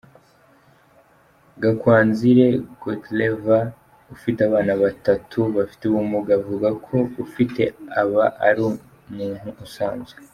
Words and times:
Gakwanzire 1.61 2.45
Godeleva 2.81 3.57
ufite 4.15 4.39
abana 4.47 4.73
batatu 4.83 5.39
bafite 5.55 5.83
ubumuga 5.85 6.31
avuga 6.39 6.67
ko 6.85 6.97
ufite 7.25 7.61
aba 8.01 8.23
ari 8.47 8.59
umuntu 9.11 9.49
usanzwe. 9.65 10.19